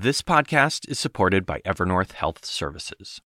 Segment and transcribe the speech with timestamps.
[0.00, 3.20] This podcast is supported by Evernorth Health Services.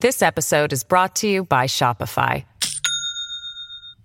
[0.00, 2.44] This episode is brought to you by Shopify.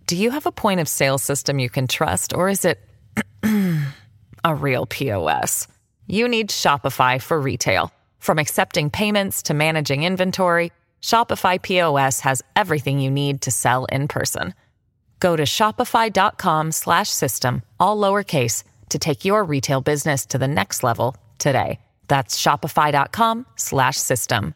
[0.08, 2.80] Do you have a point of sale system you can trust, or is it
[4.46, 5.68] a real POS?
[6.08, 7.92] You need Shopify for retail.
[8.20, 10.72] From accepting payments to managing inventory,
[11.02, 14.54] Shopify POS has everything you need to sell in person.
[15.20, 21.82] Go to shopify.com/system all lowercase to take your retail business to the next level today.
[22.08, 24.56] That's shopify.com/system.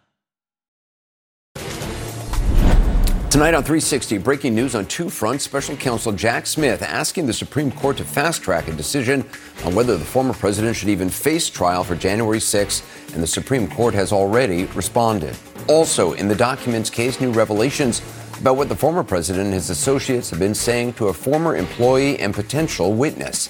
[3.36, 5.44] Tonight on 360, breaking news on two fronts.
[5.44, 9.26] Special counsel Jack Smith asking the Supreme Court to fast track a decision
[9.66, 13.68] on whether the former president should even face trial for January 6th, and the Supreme
[13.68, 15.36] Court has already responded.
[15.68, 18.02] Also, in the documents case, new revelations
[18.40, 22.20] about what the former president and his associates have been saying to a former employee
[22.20, 23.50] and potential witness.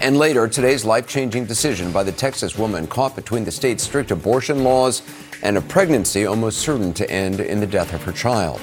[0.00, 4.10] And later, today's life changing decision by the Texas woman caught between the state's strict
[4.10, 5.02] abortion laws
[5.42, 8.60] and a pregnancy almost certain to end in the death of her child.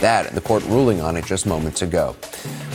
[0.00, 2.16] That and the court ruling on it just moments ago.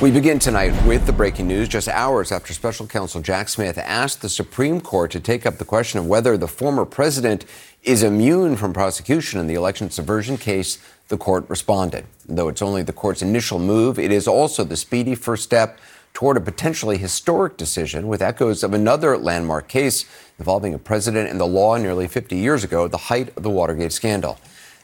[0.02, 4.22] We begin tonight with the breaking news just hours after special counsel Jack Smith asked
[4.22, 7.46] the Supreme Court to take up the question of whether the former president
[7.84, 10.78] is immune from prosecution in the election subversion case.
[11.10, 12.06] The court responded.
[12.28, 15.80] Though it's only the court's initial move, it is also the speedy first step
[16.14, 20.06] toward a potentially historic decision with echoes of another landmark case
[20.38, 23.92] involving a president and the law nearly 50 years ago, the height of the Watergate
[23.92, 24.38] scandal.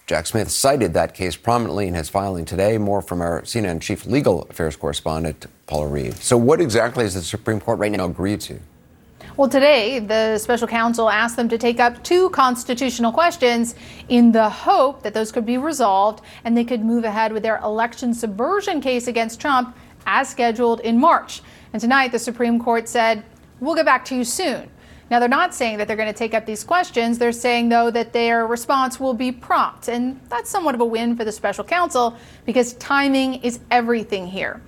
[0.07, 2.77] Jack Smith cited that case prominently in his filing today.
[2.77, 6.15] More from our CNN chief legal affairs correspondent, Paula Reid.
[6.17, 8.59] So, what exactly is the Supreme Court right now agreed to?
[9.37, 13.75] Well, today, the special counsel asked them to take up two constitutional questions
[14.07, 17.57] in the hope that those could be resolved and they could move ahead with their
[17.57, 19.75] election subversion case against Trump
[20.07, 21.41] as scheduled in March.
[21.73, 23.25] And tonight, the Supreme Court said,
[23.59, 24.69] We'll get back to you soon.
[25.11, 27.17] Now, they're not saying that they're going to take up these questions.
[27.17, 29.89] They're saying, though, that their response will be prompt.
[29.89, 34.61] And that's somewhat of a win for the special counsel because timing is everything here.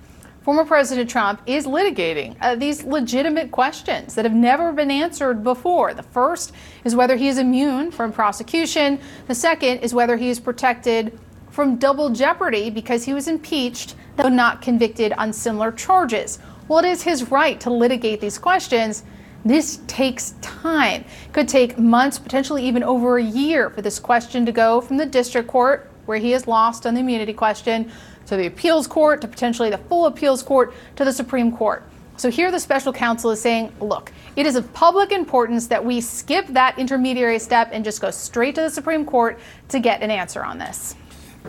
[0.48, 5.92] Former President Trump is litigating uh, these legitimate questions that have never been answered before.
[5.92, 6.52] The first
[6.84, 11.18] is whether he is immune from prosecution, the second is whether he is protected
[11.50, 16.38] from double jeopardy because he was impeached, though not convicted on similar charges.
[16.66, 19.02] Well, it is his right to litigate these questions.
[19.44, 21.04] This takes time.
[21.26, 24.96] It Could take months, potentially even over a year for this question to go from
[24.96, 27.92] the district court, where he has lost on the immunity question,
[28.28, 31.82] to the appeals court, to potentially the full appeals court, to the Supreme Court.
[32.16, 36.00] So here the special counsel is saying, look, it is of public importance that we
[36.00, 39.38] skip that intermediary step and just go straight to the Supreme Court
[39.68, 40.96] to get an answer on this.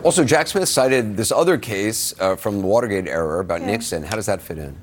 [0.04, 3.66] Also, Jack Smith cited this other case uh, from the Watergate era about yeah.
[3.66, 4.02] Nixon.
[4.02, 4.76] How does that fit in?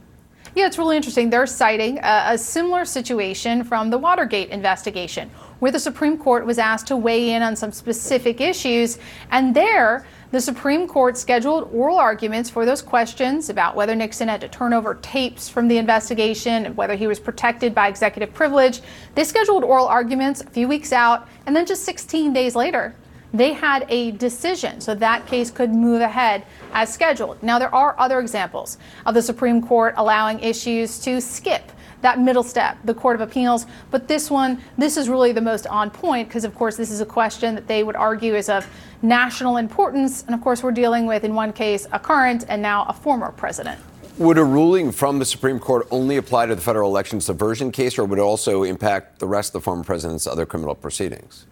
[0.54, 1.30] Yeah, it's really interesting.
[1.30, 6.58] They're citing a, a, similar situation from the Watergate investigation, where the Supreme Court was
[6.58, 8.98] asked to weigh in on some specific issues.
[9.32, 14.42] And there, the Supreme Court scheduled oral arguments for those questions about whether Nixon had
[14.42, 18.82] to turn over tapes from the investigation and whether he was protected by executive privilege.
[19.16, 22.94] They scheduled oral arguments a few weeks out, and then just 16 days later,
[23.34, 27.42] they had a decision, so that case could move ahead as scheduled.
[27.42, 31.72] Now, there are other examples of the Supreme Court allowing issues to skip
[32.02, 33.66] that middle step, the Court of Appeals.
[33.92, 37.02] But this one, this is really the most on point because, of course, this is
[37.02, 38.68] a question that they would argue is of
[39.02, 40.24] national importance.
[40.24, 43.32] And, of course, we're dealing with, in one case, a current and now a former
[43.32, 43.80] president.
[44.18, 48.00] Would a ruling from the Supreme Court only apply to the federal election subversion case,
[48.00, 51.46] or would it also impact the rest of the former president's other criminal proceedings?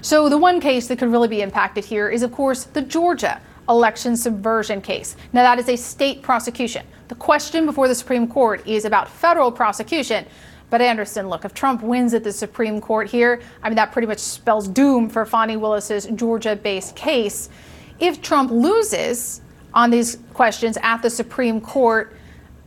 [0.00, 3.40] So, the one case that could really be impacted here is, of course, the Georgia
[3.68, 5.16] election subversion case.
[5.32, 6.86] Now, that is a state prosecution.
[7.08, 10.26] The question before the Supreme Court is about federal prosecution.
[10.70, 14.06] But Anderson, look, if Trump wins at the Supreme Court here, I mean, that pretty
[14.06, 17.48] much spells doom for Fani Willis's Georgia based case.
[18.00, 19.40] If Trump loses
[19.72, 22.14] on these questions at the Supreme Court,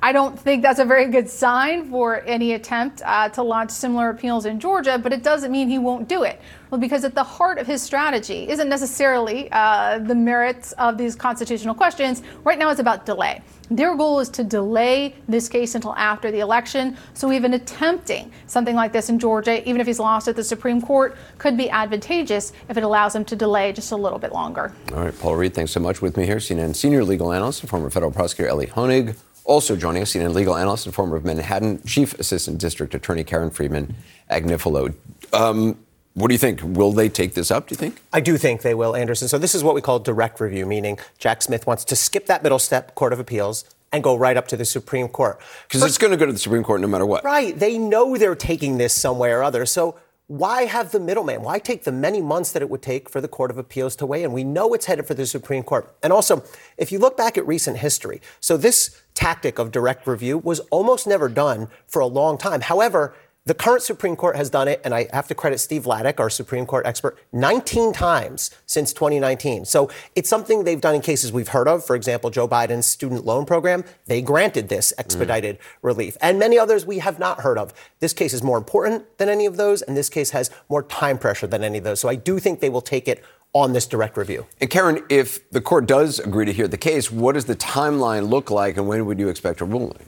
[0.03, 4.09] I don't think that's a very good sign for any attempt uh, to launch similar
[4.09, 6.41] appeals in Georgia, but it doesn't mean he won't do it.
[6.71, 11.15] Well, because at the heart of his strategy isn't necessarily uh, the merits of these
[11.15, 12.23] constitutional questions.
[12.43, 13.43] Right now, it's about delay.
[13.69, 16.97] Their goal is to delay this case until after the election.
[17.13, 20.81] So, even attempting something like this in Georgia, even if he's lost at the Supreme
[20.81, 24.73] Court, could be advantageous if it allows him to delay just a little bit longer.
[24.93, 26.01] All right, Paula Reid, thanks so much.
[26.01, 29.15] With me here, CNN senior legal analyst and former federal prosecutor Elie Honig.
[29.43, 33.49] Also joining us, CNN legal analyst and former of Manhattan Chief Assistant District Attorney Karen
[33.49, 33.95] Friedman
[34.29, 34.93] Agnifilo.
[35.33, 35.77] Um,
[36.13, 36.59] what do you think?
[36.61, 38.01] Will they take this up, do you think?
[38.11, 39.27] I do think they will, Anderson.
[39.27, 42.43] So this is what we call direct review, meaning Jack Smith wants to skip that
[42.43, 45.39] middle step, Court of Appeals, and go right up to the Supreme Court.
[45.67, 47.23] Because it's going to go to the Supreme Court no matter what.
[47.23, 47.57] Right.
[47.57, 49.65] They know they're taking this some way or other.
[49.65, 49.97] So
[50.27, 51.41] why have the middleman?
[51.41, 54.05] Why take the many months that it would take for the Court of Appeals to
[54.05, 54.31] weigh in?
[54.31, 55.93] We know it's headed for the Supreme Court.
[56.01, 56.43] And also,
[56.77, 61.07] if you look back at recent history, so this tactic of direct review was almost
[61.07, 62.61] never done for a long time.
[62.61, 63.13] However,
[63.43, 66.29] the current Supreme Court has done it, and I have to credit Steve Vladeck, our
[66.29, 69.65] Supreme Court expert, 19 times since 2019.
[69.65, 71.83] So it's something they've done in cases we've heard of.
[71.83, 75.61] For example, Joe Biden's student loan program, they granted this expedited mm.
[75.81, 76.17] relief.
[76.21, 77.73] And many others we have not heard of.
[77.99, 81.17] This case is more important than any of those, and this case has more time
[81.17, 81.99] pressure than any of those.
[81.99, 83.23] So I do think they will take it
[83.53, 84.45] on this direct review.
[84.59, 88.29] And Karen, if the court does agree to hear the case, what does the timeline
[88.29, 90.05] look like, and when would you expect a ruling?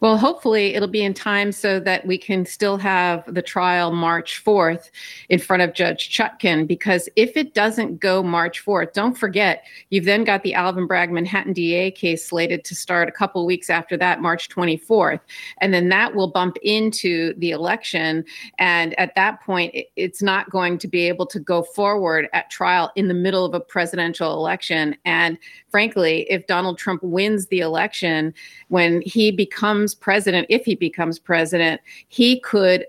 [0.00, 4.42] Well, hopefully it'll be in time so that we can still have the trial March
[4.42, 4.90] 4th
[5.28, 6.66] in front of Judge Chutkan.
[6.66, 11.10] Because if it doesn't go March 4th, don't forget, you've then got the Alvin Bragg
[11.10, 15.20] Manhattan DA case slated to start a couple weeks after that, March 24th.
[15.58, 18.24] And then that will bump into the election.
[18.58, 22.90] And at that point, it's not going to be able to go forward at trial
[22.96, 24.96] in the middle of a presidential election.
[25.04, 25.36] And
[25.68, 28.32] frankly, if Donald Trump wins the election,
[28.68, 32.86] when he becomes president, if he becomes president, he could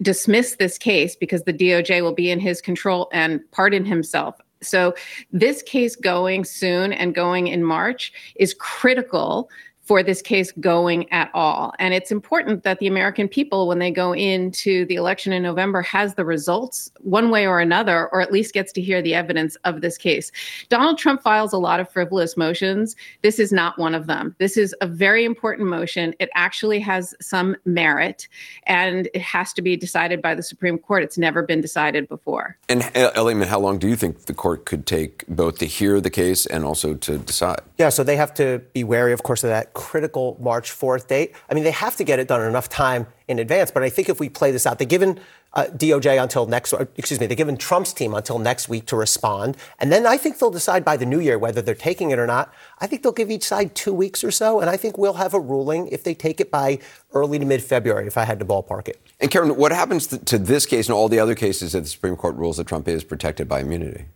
[0.00, 4.40] dismiss this case because the DOJ will be in his control and pardon himself.
[4.62, 4.94] So,
[5.32, 9.50] this case going soon and going in March is critical
[9.82, 11.74] for this case going at all.
[11.78, 15.82] And it's important that the American people, when they go into the election in November,
[15.82, 19.56] has the results one way or another, or at least gets to hear the evidence
[19.64, 20.30] of this case.
[20.68, 22.94] Donald Trump files a lot of frivolous motions.
[23.22, 24.36] This is not one of them.
[24.38, 26.14] This is a very important motion.
[26.20, 28.28] It actually has some merit,
[28.66, 31.02] and it has to be decided by the Supreme Court.
[31.02, 32.56] It's never been decided before.
[32.68, 36.00] And uh, Ellingman, how long do you think the court could take both to hear
[36.00, 37.60] the case and also to decide?
[37.78, 41.34] Yeah, so they have to be wary, of course, of that critical March 4th date.
[41.50, 43.70] I mean, they have to get it done in enough time in advance.
[43.70, 45.20] But I think if we play this out, they've given
[45.54, 49.56] uh, DOJ until next, excuse me, they've given Trump's team until next week to respond.
[49.78, 52.26] And then I think they'll decide by the new year whether they're taking it or
[52.26, 52.52] not.
[52.78, 54.60] I think they'll give each side two weeks or so.
[54.60, 56.78] And I think we'll have a ruling if they take it by
[57.12, 59.00] early to mid February, if I had to ballpark it.
[59.20, 62.16] And Karen, what happens to this case and all the other cases that the Supreme
[62.16, 64.06] Court rules that Trump is protected by immunity?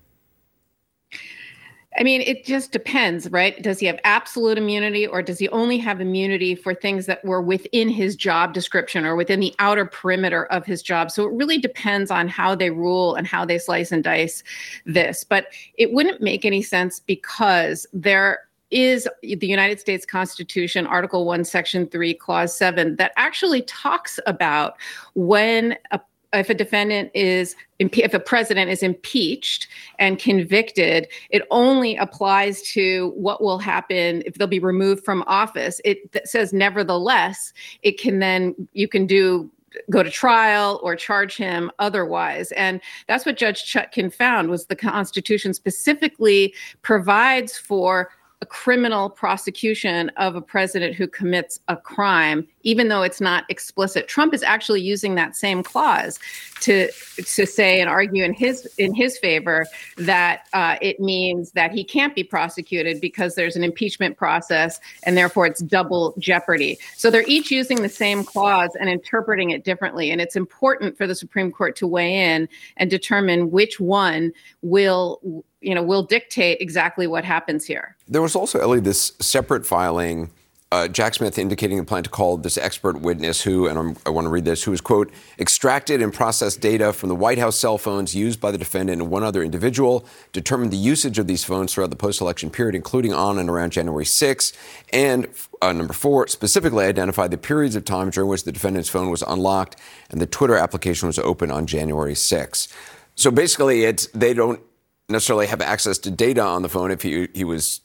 [1.99, 3.61] I mean, it just depends, right?
[3.63, 7.41] Does he have absolute immunity or does he only have immunity for things that were
[7.41, 11.11] within his job description or within the outer perimeter of his job?
[11.11, 14.43] So it really depends on how they rule and how they slice and dice
[14.85, 15.25] this.
[15.25, 15.47] But
[15.79, 18.41] it wouldn't make any sense because there
[18.71, 24.75] is the United States Constitution, Article 1, Section 3, Clause 7, that actually talks about
[25.15, 26.01] when a
[26.33, 29.69] if a defendant is if a president is impeached
[29.99, 35.81] and convicted it only applies to what will happen if they'll be removed from office.
[35.85, 37.53] It says nevertheless
[37.83, 39.51] it can then you can do
[39.91, 42.51] go to trial or charge him otherwise.
[42.53, 48.11] And that's what judge chutkan found was the constitution specifically provides for
[48.43, 54.09] a criminal prosecution of a president who commits a crime, even though it's not explicit.
[54.09, 56.19] Trump is actually using that same clause
[56.61, 59.67] to to say and argue in his in his favor
[59.97, 65.17] that uh, it means that he can't be prosecuted because there's an impeachment process and
[65.17, 66.79] therefore it's double jeopardy.
[66.97, 71.07] So they're each using the same clause and interpreting it differently, and it's important for
[71.07, 76.59] the Supreme Court to weigh in and determine which one will you know will dictate
[76.61, 77.97] exactly what happens here.
[78.07, 80.31] There was also Elie this separate filing.
[80.73, 84.11] Uh, Jack Smith indicating a plan to call this expert witness who, and I'm, i
[84.11, 87.57] want to read this, who has, quote, extracted and processed data from the White House
[87.57, 91.45] cell phones used by the defendant and one other individual, determined the usage of these
[91.45, 94.53] phones throughout the post election period, including on and around January 6,
[94.93, 95.29] and
[95.63, 99.23] uh, number four, specifically identified the periods of time during which the defendant's phone was
[99.23, 99.77] unlocked
[100.11, 102.69] and the Twitter application was open on January 6.
[103.15, 104.61] So basically, it's they don't
[105.09, 107.81] necessarily have access to data on the phone if he, he was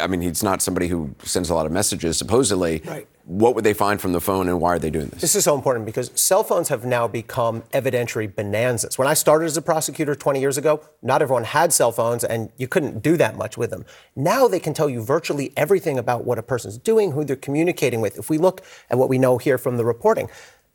[0.00, 2.80] I mean, he's not somebody who sends a lot of messages, supposedly.
[2.86, 3.06] Right.
[3.26, 5.20] What would they find from the phone and why are they doing this?
[5.20, 8.98] This is so important because cell phones have now become evidentiary bonanzas.
[8.98, 12.50] When I started as a prosecutor 20 years ago, not everyone had cell phones and
[12.56, 13.84] you couldn't do that much with them.
[14.16, 18.00] Now they can tell you virtually everything about what a person's doing, who they're communicating
[18.00, 18.18] with.
[18.18, 20.30] If we look at what we know here from the reporting,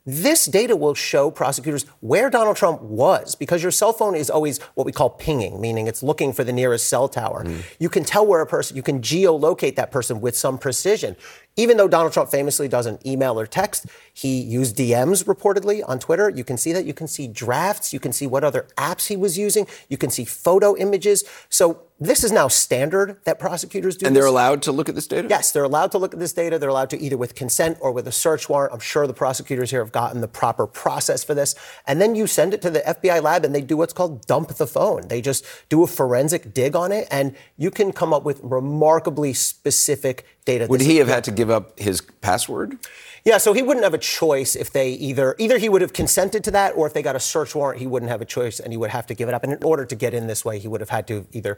[0.09, 4.59] this data will show prosecutors where Donald Trump was because your cell phone is always
[4.73, 7.43] what we call pinging, meaning it's looking for the nearest cell tower.
[7.43, 7.61] Mm.
[7.79, 11.15] You can tell where a person, you can geolocate that person with some precision.
[11.59, 16.29] Even though Donald Trump famously doesn't email or text, he used DMs reportedly on Twitter.
[16.29, 16.85] You can see that.
[16.85, 17.91] You can see drafts.
[17.91, 19.67] You can see what other apps he was using.
[19.89, 21.25] You can see photo images.
[21.49, 24.05] So this is now standard that prosecutors do.
[24.05, 24.31] And they're this.
[24.31, 25.27] allowed to look at this data?
[25.29, 26.57] Yes, they're allowed to look at this data.
[26.57, 28.73] They're allowed to either with consent or with a search warrant.
[28.73, 31.55] I'm sure the prosecutors here have gotten the proper process for this.
[31.85, 34.47] And then you send it to the FBI lab and they do what's called dump
[34.55, 35.09] the phone.
[35.09, 39.33] They just do a forensic dig on it and you can come up with remarkably
[39.33, 40.67] specific data.
[40.67, 42.77] Would he have had to give up his password?
[43.25, 46.43] yeah, so he wouldn't have a choice if they either either he would have consented
[46.45, 48.73] to that or if they got a search warrant, he wouldn't have a choice and
[48.73, 49.43] he would have to give it up.
[49.43, 51.57] And in order to get in this way, he would have had to either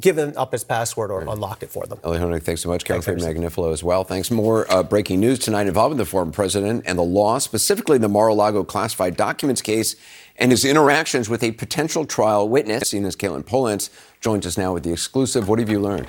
[0.00, 2.00] given up his password or unlocked it for them.
[2.02, 2.84] Elie Honig, thanks so much.
[2.84, 4.04] Thanks, Friedman Agnifilo as well.
[4.04, 4.30] Thanks.
[4.30, 8.64] More uh, breaking news tonight involving the former president and the law, specifically the Mar-a-Lago
[8.64, 9.94] classified documents case
[10.36, 12.88] and his interactions with a potential trial witness.
[12.88, 13.90] Seen as Katelyn Polantz
[14.22, 15.46] joins us now with the exclusive.
[15.46, 16.08] What have you learned?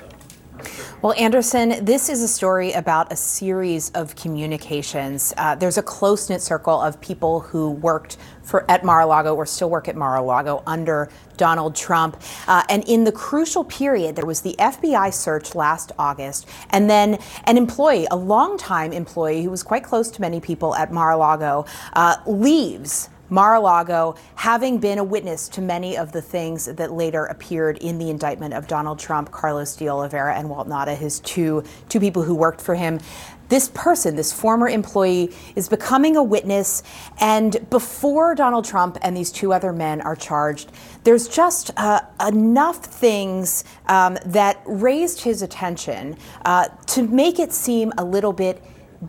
[1.02, 5.34] Well, Anderson, this is a story about a series of communications.
[5.36, 9.70] Uh, there's a close knit circle of people who worked for at Mar-a-Lago or still
[9.70, 12.20] work at Mar-a-Lago under Donald Trump.
[12.46, 17.18] Uh, and in the crucial period, there was the FBI search last August, and then
[17.44, 22.16] an employee, a longtime employee who was quite close to many people at Mar-a-Lago, uh,
[22.26, 27.98] leaves Mar-a-Lago, having been a witness to many of the things that later appeared in
[27.98, 32.22] the indictment of Donald Trump, Carlos de Oliveira, and Walt Nauta, his two two people
[32.22, 33.00] who worked for him.
[33.48, 36.84] This person, this former employee, is becoming a witness,
[37.20, 40.70] and before Donald Trump and these two other men are charged,
[41.02, 47.92] there's just uh, enough things um, that raised his attention uh, to make it seem
[47.98, 48.62] a little bit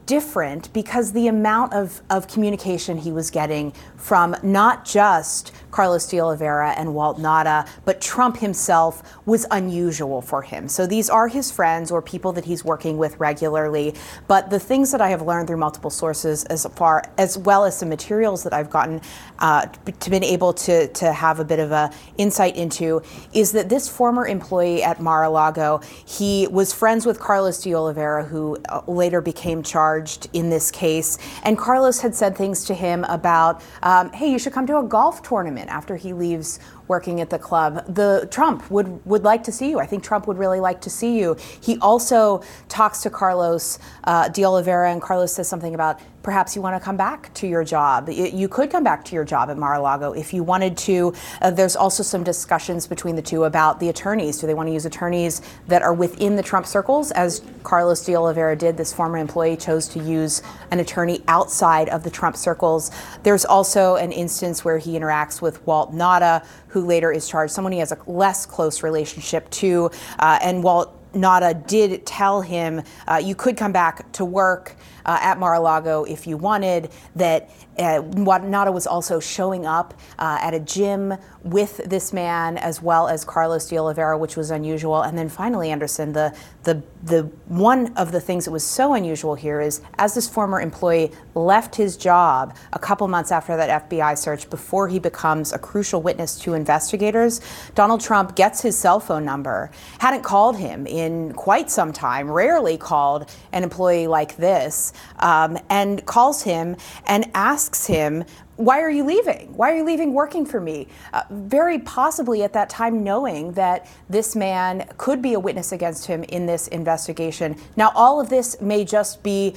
[0.06, 6.20] different because the amount of, of communication he was getting from not just Carlos de
[6.20, 10.70] Oliveira and Walt Nauta, but Trump himself was unusual for him.
[10.70, 13.94] So these are his friends or people that he's working with regularly.
[14.28, 17.78] But the things that I have learned through multiple sources, as far as well as
[17.78, 19.02] some materials that I've gotten
[19.40, 23.02] uh, to been able to to have a bit of a insight into,
[23.34, 28.58] is that this former employee at Mar-a-Lago, he was friends with Carlos de Oliveira, who
[28.70, 29.85] uh, later became charged
[30.34, 34.54] in this case, and Carlos had said things to him about, um, "Hey, you should
[34.54, 37.86] come to a golf tournament." after he leaves working at the club.
[37.94, 39.80] The Trump would would like to see you.
[39.80, 41.38] I think Trump would really like to see you.
[41.62, 46.62] He also talks to Carlos uh, de Oliveira, and Carlos says something about perhaps you
[46.62, 48.10] want to come back to your job.
[48.10, 51.14] You could come back to your job at Mar-a-Lago if you wanted to.
[51.40, 54.40] Uh, there's also some discussions between the two about the attorneys.
[54.40, 58.16] Do they want to use attorneys that are within the Trump circles, as Carlos de
[58.16, 58.76] Oliveira did?
[58.76, 62.90] This former employee chose to use an attorney outside of the Trump circles.
[63.22, 66.44] There's also an instance where he interacts with Walt Nauta,
[66.76, 69.90] who later is charged, someone he has a less close relationship to,
[70.20, 70.92] uh, and Walt.
[71.14, 76.28] Nauta did tell him uh, you could come back to work uh, at Mar-a-Lago if
[76.28, 76.92] you wanted.
[77.16, 81.14] That uh, Nauta was also showing up uh, at a gym
[81.44, 85.02] with this man as well as Carlos de Oliveira, which was unusual.
[85.02, 89.36] And then finally, Anderson, the the the one of the things that was so unusual
[89.36, 94.18] here is as this former employee left his job a couple months after that FBI
[94.18, 97.42] search, before he becomes a crucial witness to investigators,
[97.76, 99.70] Donald Trump gets his cell phone number.
[100.00, 102.32] Hadn't called him in quite some time.
[102.32, 108.24] Rarely called an employee like this, um, and calls him and asks him
[108.58, 109.54] why are you leaving?
[109.58, 110.88] Why are you leaving working for me?
[111.12, 116.06] Uh, very possibly at that time knowing that this man could be a witness against
[116.06, 117.58] him in this investigation.
[117.76, 119.56] Now, all of this may just be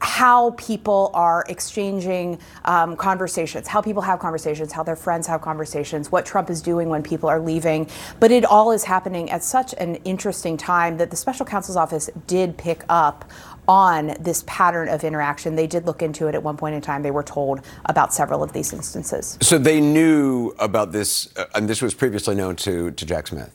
[0.00, 6.10] how people are exchanging um, conversations, how people have conversations, how their friends have conversations,
[6.10, 7.86] what Trump is doing when people are leaving.
[8.18, 12.08] But it all is happening at such an interesting time that the special counsel's office
[12.26, 13.30] did pick up
[13.70, 15.54] on this pattern of interaction.
[15.54, 17.04] They did look into it at one point in time.
[17.04, 19.38] They were told about several of these instances.
[19.40, 23.54] So they knew about this, uh, and this was previously known to, to Jack Smith.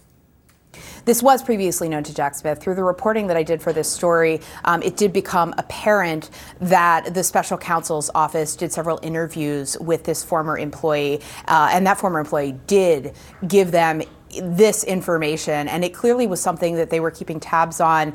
[1.04, 2.60] This was previously known to Jack Smith.
[2.60, 6.30] Through the reporting that I did for this story, um, it did become apparent
[6.62, 11.20] that the special counsel's office did several interviews with this former employee,
[11.50, 13.14] uh, and that former employee did
[13.48, 14.02] give them
[14.42, 18.14] this information, and it clearly was something that they were keeping tabs on,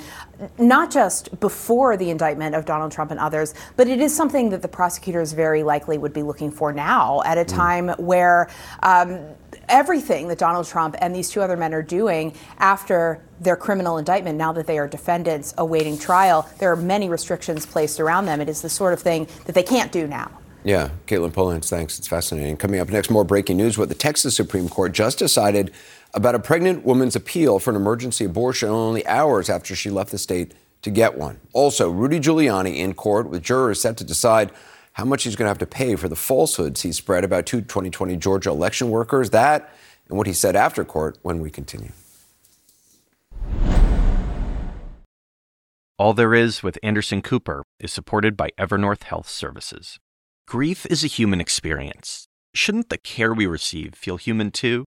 [0.58, 4.62] not just before the indictment of Donald Trump and others, but it is something that
[4.62, 8.48] the prosecutors very likely would be looking for now at a time where.
[8.82, 9.20] Um,
[9.68, 14.36] everything that Donald Trump and these two other men are doing after their criminal indictment,
[14.36, 18.40] now that they are defendants awaiting trial, there are many restrictions placed around them.
[18.40, 20.30] It is the sort of thing that they can't do now.
[20.62, 21.98] Yeah, Katelyn Polantz, thanks.
[21.98, 22.58] It's fascinating.
[22.58, 23.78] Coming up next, more breaking news.
[23.78, 25.72] What the Texas Supreme Court just decided
[26.14, 30.18] about a pregnant woman's appeal for an emergency abortion only hours after she left the
[30.18, 31.38] state to get one.
[31.52, 34.50] Also, Rudy Giuliani in court with jurors set to decide
[34.94, 37.60] how much he's going to have to pay for the falsehoods he spread about two
[37.60, 39.30] 2020 Georgia election workers.
[39.30, 39.72] That
[40.08, 41.92] and what he said after court when we continue.
[45.98, 49.98] All There Is with Anderson Cooper is supported by Evernorth Health Services.
[50.48, 52.26] Grief is a human experience.
[52.54, 54.86] Shouldn't the care we receive feel human too?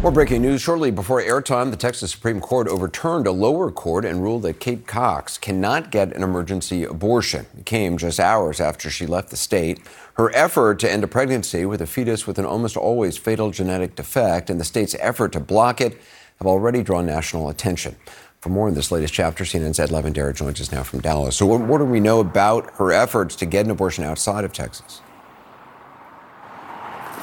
[0.00, 1.72] More breaking news shortly before airtime.
[1.72, 6.14] The Texas Supreme Court overturned a lower court and ruled that Kate Cox cannot get
[6.14, 7.46] an emergency abortion.
[7.58, 9.80] It came just hours after she left the state.
[10.14, 13.96] Her effort to end a pregnancy with a fetus with an almost always fatal genetic
[13.96, 16.00] defect and the state's effort to block it
[16.38, 17.96] have already drawn national attention.
[18.40, 21.36] For more on this latest chapter, CNN's Ed Lavandera joins us now from Dallas.
[21.36, 24.52] So, what, what do we know about her efforts to get an abortion outside of
[24.52, 25.00] Texas?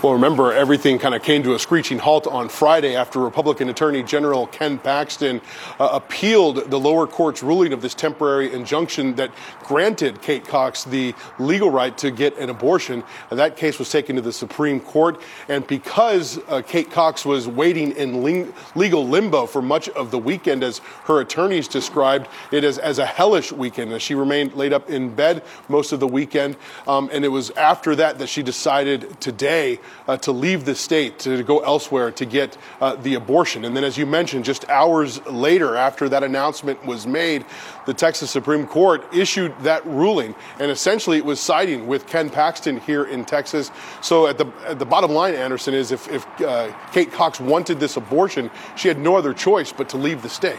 [0.05, 4.03] Well, remember, everything kind of came to a screeching halt on Friday after Republican Attorney
[4.03, 5.41] General Ken Paxton
[5.79, 9.31] uh, appealed the lower court's ruling of this temporary injunction that
[9.67, 13.03] granted Kate Cox the legal right to get an abortion.
[13.29, 15.21] That case was taken to the Supreme Court.
[15.49, 20.19] And because uh, Kate Cox was waiting in ling- legal limbo for much of the
[20.19, 24.73] weekend, as her attorneys described it as, as a hellish weekend, as she remained laid
[24.73, 26.55] up in bed most of the weekend.
[26.87, 31.19] Um, and it was after that that she decided today uh, to leave the state,
[31.19, 33.65] to, to go elsewhere to get uh, the abortion.
[33.65, 37.45] And then, as you mentioned, just hours later, after that announcement was made,
[37.85, 40.35] the Texas Supreme Court issued that ruling.
[40.59, 43.71] And essentially, it was siding with Ken Paxton here in Texas.
[44.01, 47.79] So, at the, at the bottom line, Anderson, is if, if uh, Kate Cox wanted
[47.79, 50.57] this abortion, she had no other choice but to leave the state.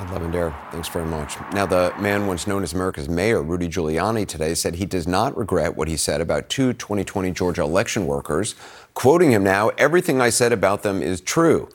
[0.00, 1.34] Ed Lavandera, thanks very much.
[1.52, 5.36] Now, the man once known as America's mayor, Rudy Giuliani, today said he does not
[5.36, 8.54] regret what he said about two 2020 Georgia election workers.
[8.94, 11.68] Quoting him now, everything I said about them is true.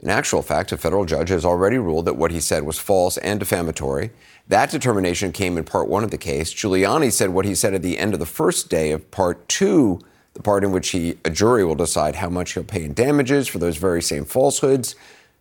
[0.00, 3.16] In actual fact, a federal judge has already ruled that what he said was false
[3.18, 4.10] and defamatory.
[4.48, 6.52] That determination came in part one of the case.
[6.52, 10.00] Giuliani said what he said at the end of the first day of part two,
[10.34, 13.48] the part in which he, a jury will decide how much he'll pay in damages
[13.48, 14.96] for those very same falsehoods.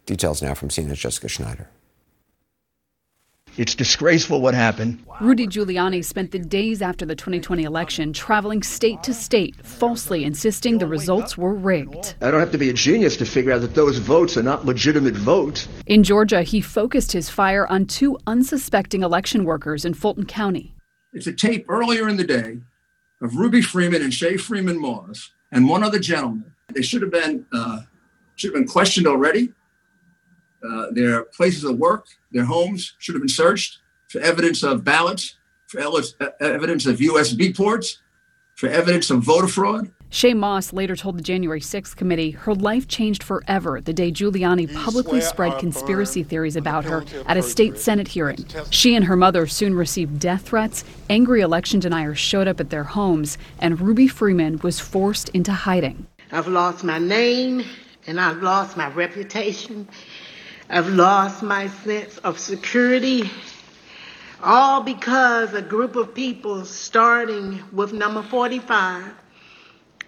[0.05, 1.69] Details now from CNN's Jessica Schneider.
[3.57, 5.03] It's disgraceful what happened.
[5.19, 10.77] Rudy Giuliani spent the days after the 2020 election traveling state to state, falsely insisting
[10.77, 12.15] the results were rigged.
[12.21, 14.65] I don't have to be a genius to figure out that those votes are not
[14.65, 15.67] legitimate votes.
[15.85, 20.73] In Georgia, he focused his fire on two unsuspecting election workers in Fulton County.
[21.11, 22.59] It's a tape earlier in the day
[23.21, 26.53] of Ruby Freeman and Shaye Freeman Moss and one other gentleman.
[26.73, 27.81] They should have been uh,
[28.37, 29.51] should have been questioned already.
[30.63, 35.35] Uh, their places of work, their homes should have been searched for evidence of ballots,
[35.67, 35.79] for
[36.39, 37.99] evidence of USB ports,
[38.55, 39.89] for evidence of voter fraud.
[40.11, 44.71] Shaye Moss later told the January 6th committee her life changed forever the day Giuliani
[44.75, 48.45] publicly spread conspiracy theories about her at a state Senate hearing.
[48.71, 52.83] She and her mother soon received death threats, angry election deniers showed up at their
[52.83, 56.05] homes, and Ruby Freeman was forced into hiding.
[56.33, 57.63] I've lost my name
[58.05, 59.87] and I've lost my reputation
[60.73, 63.29] I've lost my sense of security,
[64.41, 69.03] all because a group of people, starting with number 45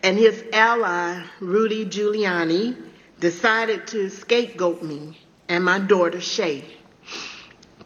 [0.04, 2.78] and his ally, Rudy Giuliani,
[3.20, 6.64] decided to scapegoat me and my daughter, Shaye.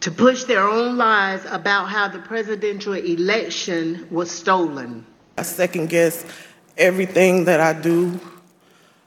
[0.02, 5.04] to push their own lies about how the presidential election was stolen.
[5.36, 6.24] I second guess
[6.78, 8.20] everything that I do.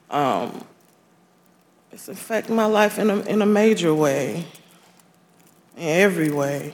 [0.09, 0.65] Um,
[1.91, 4.45] it's affecting my life in a, in a major way,
[5.77, 6.73] in every way,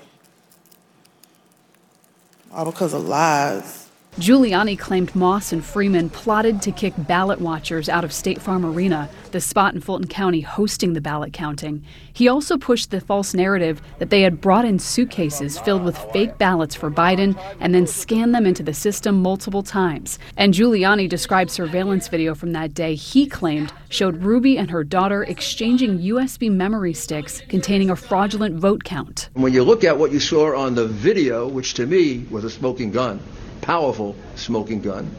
[2.52, 3.87] all because of lies.
[4.18, 9.08] Giuliani claimed Moss and Freeman plotted to kick ballot watchers out of State Farm Arena,
[9.32, 11.84] the spot in Fulton County hosting the ballot counting.
[12.14, 16.40] He also pushed the false narrative that they had brought in suitcases filled with fake
[16.40, 20.18] ballots for Biden and then scanned them into the system multiple times.
[20.36, 25.26] And Giuliani described surveillance video from that day he claimed showed Ruby and her daughter
[25.26, 29.30] exchanging USB memory sticks containing a fraudulent vote count.
[29.34, 32.50] When you look at what you saw on the video, which to me was a
[32.50, 33.20] smoking gun,
[33.68, 35.14] powerful smoking gun.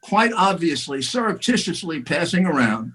[0.00, 2.94] Quite obviously, surreptitiously passing around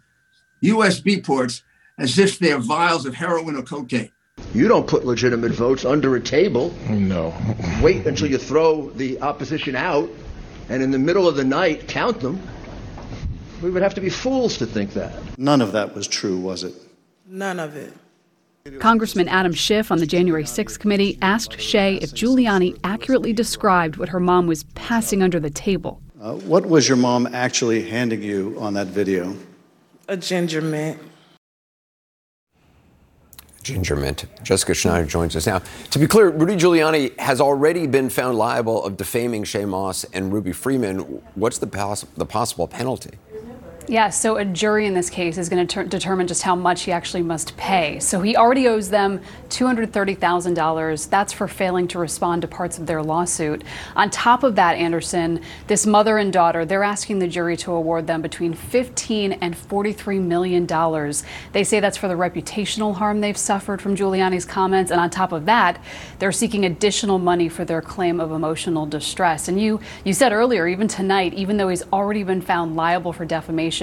[0.64, 1.62] USB ports
[2.00, 4.10] as if they're vials of heroin or cocaine.
[4.56, 6.74] You don't put legitimate votes under a table.
[6.90, 7.32] No.
[7.84, 10.10] Wait until you throw the opposition out
[10.70, 12.42] and in the middle of the night count them.
[13.62, 15.14] We would have to be fools to think that.
[15.38, 16.74] None of that was true, was it?
[17.28, 17.94] None of it.
[18.80, 24.10] Congressman Adam Schiff on the January 6th committee asked Shaye if Giuliani accurately described what
[24.10, 26.02] her mom was passing under the table.
[26.20, 29.36] Uh, what was your mom actually handing you on that video?
[30.08, 31.00] A ginger mint.
[33.62, 34.26] Ginger Mint.
[34.44, 35.60] Jessica Schneider joins us now.
[35.90, 40.32] To be clear, Rudy Giuliani has already been found liable of defaming Shaye Moss and
[40.32, 41.00] Ruby Freeman.
[41.34, 43.18] What's the, poss- the possible penalty?
[43.88, 46.84] Yeah, so a jury in this case is going to ter- determine just how much
[46.84, 48.00] he actually must pay.
[48.00, 51.10] So he already owes them $230,000.
[51.10, 53.64] That's for failing to respond to parts of their lawsuit.
[53.96, 58.08] On top of that, Anderson, this mother and daughter, they're asking the jury to award
[58.08, 61.24] them between 15 and 43 million dollars.
[61.52, 65.32] They say that's for the reputational harm they've suffered from Giuliani's comments, and on top
[65.32, 65.80] of that,
[66.18, 69.48] they're seeking additional money for their claim of emotional distress.
[69.48, 73.26] And you you said earlier, even tonight, even though he's already been found liable for
[73.26, 73.75] defamation,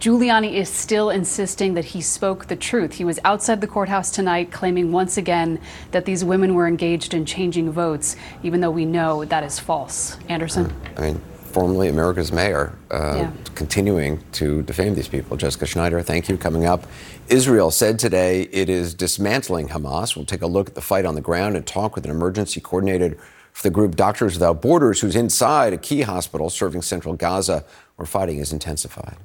[0.00, 2.92] Giuliani is still insisting that he spoke the truth.
[2.94, 5.58] He was outside the courthouse tonight claiming once again
[5.92, 10.16] that these women were engaged in changing votes, even though we know that is false.
[10.28, 10.72] Anderson?
[10.96, 11.20] I mean,
[11.52, 13.30] formerly America's mayor, uh, Yeah.
[13.54, 15.36] continuing to defame these people.
[15.36, 16.36] Jessica Schneider, thank you.
[16.36, 16.86] Coming up,
[17.28, 20.16] Israel said today it is dismantling Hamas.
[20.16, 22.60] We'll take a look at the fight on the ground and talk with an emergency
[22.60, 23.16] coordinator
[23.52, 27.64] for the group Doctors Without Borders, who's inside a key hospital serving central Gaza,
[27.96, 29.16] where fighting is intensified.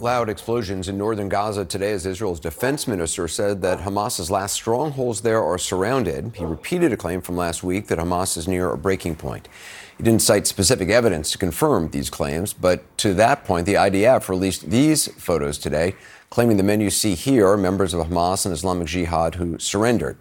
[0.00, 5.22] Loud explosions in northern Gaza today as Israel's defense minister said that Hamas's last strongholds
[5.22, 6.36] there are surrounded.
[6.36, 9.48] He repeated a claim from last week that Hamas is near a breaking point.
[9.96, 14.28] He didn't cite specific evidence to confirm these claims, but to that point, the IDF
[14.28, 15.96] released these photos today,
[16.30, 20.16] claiming the men you see here are members of Hamas and Islamic Jihad who surrendered.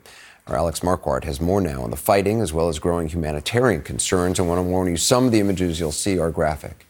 [0.49, 4.39] Our Alex Marquardt has more now on the fighting as well as growing humanitarian concerns.
[4.39, 6.85] I want to warn you, some of the images you'll see are graphic.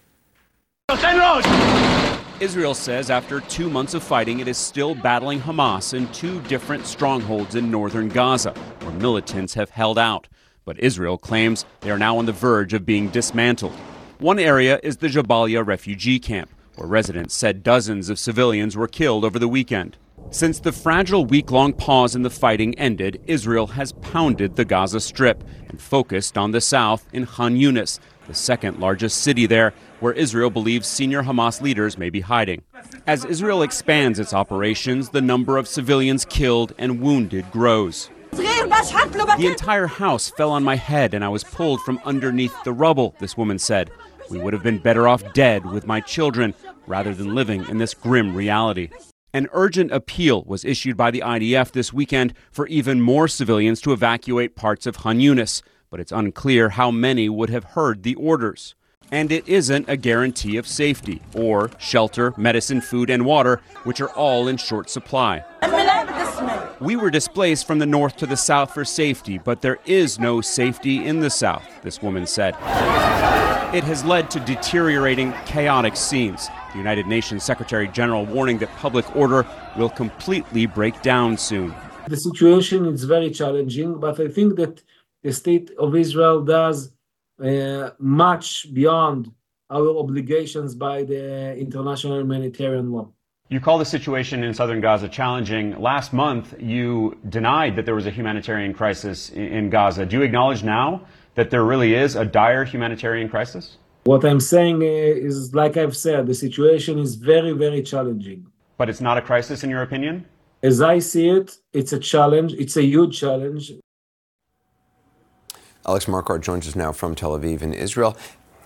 [2.40, 6.86] Israel says after two months of fighting, it is still battling Hamas in two different
[6.86, 10.28] strongholds in northern Gaza, where militants have held out.
[10.64, 13.74] But Israel claims they are now on the verge of being dismantled.
[14.20, 19.26] One area is the Jabalia refugee camp, where residents said dozens of civilians were killed
[19.26, 19.98] over the weekend.
[20.30, 25.00] Since the fragile week long pause in the fighting ended, Israel has pounded the Gaza
[25.00, 30.12] Strip and focused on the south in Khan Yunis, the second largest city there, where
[30.14, 32.62] Israel believes senior Hamas leaders may be hiding.
[33.08, 38.10] As Israel expands its operations, the number of civilians killed and wounded grows.
[38.32, 43.16] The entire house fell on my head and I was pulled from underneath the rubble,
[43.20, 43.92] this woman said.
[44.30, 46.54] We would have been better off dead with my children
[46.86, 48.90] rather than living in this grim reality.
[49.34, 53.92] An urgent appeal was issued by the IDF this weekend for even more civilians to
[53.92, 58.74] evacuate parts of Khan Yunis, but it's unclear how many would have heard the orders.
[59.12, 64.10] And it isn't a guarantee of safety or shelter, medicine, food, and water, which are
[64.12, 65.44] all in short supply.
[66.80, 70.40] We were displaced from the north to the south for safety, but there is no
[70.40, 72.56] safety in the south, this woman said.
[73.74, 76.48] It has led to deteriorating, chaotic scenes.
[76.78, 81.74] The United Nations Secretary General warning that public order will completely break down soon.
[82.08, 84.84] The situation is very challenging, but I think that
[85.24, 86.92] the state of Israel does
[87.44, 89.32] uh, much beyond
[89.72, 93.10] our obligations by the international humanitarian law.
[93.50, 95.82] You call the situation in southern Gaza challenging.
[95.82, 100.06] Last month, you denied that there was a humanitarian crisis in Gaza.
[100.06, 103.78] Do you acknowledge now that there really is a dire humanitarian crisis?
[104.08, 108.48] What I'm saying is, like I've said, the situation is very, very challenging.
[108.78, 110.26] But it's not a crisis, in your opinion?
[110.64, 112.54] As I see it, it's a challenge.
[112.54, 113.74] It's a huge challenge.
[115.86, 118.16] Alex Marquardt joins us now from Tel Aviv in Israel.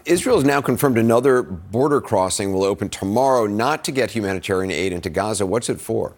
[0.06, 4.94] Israel has now confirmed another border crossing will open tomorrow, not to get humanitarian aid
[4.94, 5.48] into Gaza.
[5.48, 6.14] What's it for?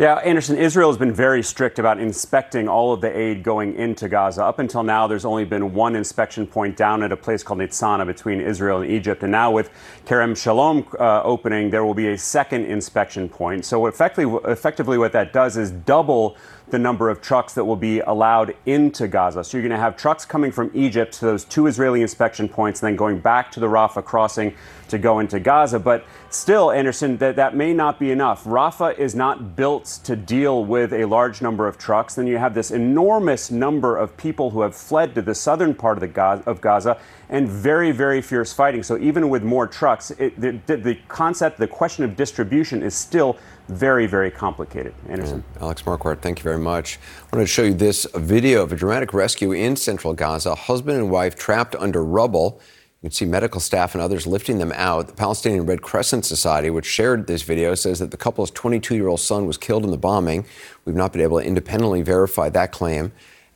[0.00, 4.08] Yeah, Anderson, Israel has been very strict about inspecting all of the aid going into
[4.08, 4.42] Gaza.
[4.42, 8.06] Up until now, there's only been one inspection point down at a place called Nitzana
[8.06, 9.22] between Israel and Egypt.
[9.24, 9.68] And now with
[10.06, 13.66] Kerem Shalom uh, opening, there will be a second inspection point.
[13.66, 16.38] So effectively, effectively what that does is double
[16.70, 19.44] the number of trucks that will be allowed into Gaza.
[19.44, 22.82] So you're going to have trucks coming from Egypt to those two Israeli inspection points
[22.82, 24.54] and then going back to the Rafah crossing
[24.88, 25.78] to go into Gaza.
[25.78, 28.44] But still, Anderson, that, that may not be enough.
[28.44, 32.14] Rafah is not built to deal with a large number of trucks.
[32.14, 35.96] Then you have this enormous number of people who have fled to the southern part
[35.96, 38.82] of, the Gaza, of Gaza and very, very fierce fighting.
[38.82, 43.38] So even with more trucks, it, the, the concept, the question of distribution is still
[43.70, 44.92] very, very complicated.
[45.08, 45.44] Anderson.
[45.60, 46.98] Alex Marquardt, thank you very much.
[46.98, 50.54] I wanted to show you this video of a dramatic rescue in central Gaza.
[50.54, 52.60] Husband and wife trapped under rubble.
[53.02, 55.06] You can see medical staff and others lifting them out.
[55.06, 59.08] The Palestinian Red Crescent Society, which shared this video, says that the couple's 22 year
[59.08, 60.44] old son was killed in the bombing.
[60.84, 63.12] We've not been able to independently verify that claim.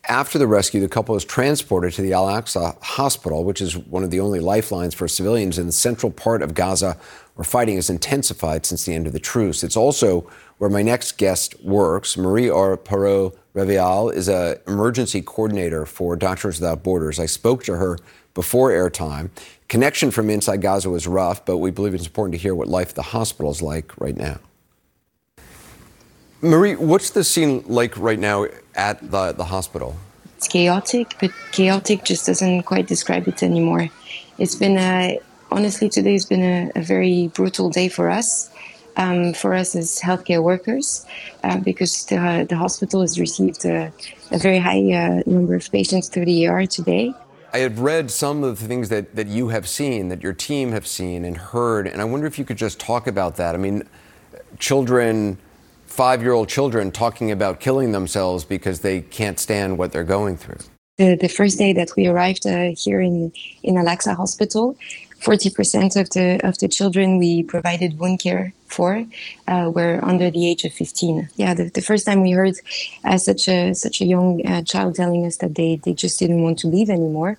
[0.09, 4.05] After the rescue, the couple was transported to the Al Aqsa Hospital, which is one
[4.05, 6.99] of the only lifelines for civilians in the central part of Gaza
[7.35, 9.65] where fighting has intensified since the end of the truce.
[9.65, 12.17] It's also where my next guest works.
[12.17, 17.19] Marie-Aure Perreaut Revial is an emergency coordinator for Doctors Without Borders.
[17.19, 17.99] I spoke to her
[18.35, 19.31] before airtime.
[19.69, 22.91] Connection from inside Gaza was rough, but we believe it's important to hear what life
[22.91, 24.39] at the hospital is like right now.
[26.43, 29.97] Marie, what's the scene like right now at the, the hospital?
[30.37, 33.89] It's chaotic, but chaotic just doesn't quite describe it anymore.
[34.39, 35.19] It's been a
[35.55, 38.51] honestly, today has been a, a very brutal day for us.
[38.97, 41.05] Um, for us as healthcare workers,
[41.43, 43.93] uh, because the, the, hospital has received a,
[44.31, 47.13] a very high uh, number of patients through the ER today.
[47.53, 50.71] I have read some of the things that, that you have seen, that your team
[50.71, 53.57] have seen and heard, and I wonder if you could just talk about that.
[53.57, 53.83] I mean,
[54.61, 55.39] children,
[55.95, 60.37] five year old children, talking about killing themselves because they can't stand what they're going
[60.37, 60.59] through.
[60.99, 64.77] The, the first day that we arrived uh, here in, in Al Aqsa Hospital,
[65.21, 69.05] 40% of the of the children we provided wound care for
[69.49, 71.31] uh, were under the age of 15.
[71.37, 72.57] Yeah, the, the first time we heard
[73.05, 76.43] uh, such a such a young uh, child telling us that they, they just didn't
[76.43, 77.39] want to leave anymore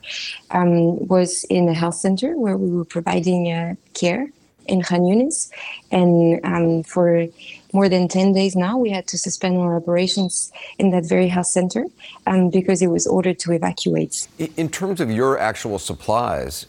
[0.52, 4.28] um, was in a health center where we were providing uh, care
[4.68, 5.52] in Khan Yunis,
[5.92, 7.28] and um, for
[7.76, 11.48] more than 10 days now, we had to suspend our operations in that very health
[11.48, 11.86] center
[12.26, 14.28] um, because it was ordered to evacuate.
[14.56, 16.66] In terms of your actual supplies,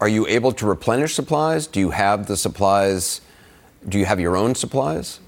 [0.00, 1.68] are you able to replenish supplies?
[1.68, 3.20] Do you have the supplies?
[3.88, 5.20] Do you have your own supplies?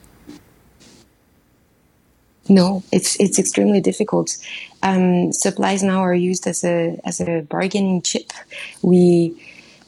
[2.49, 4.37] No, it's it's extremely difficult.
[4.83, 8.31] Um, supplies now are used as a as a bargaining chip.
[8.83, 9.35] We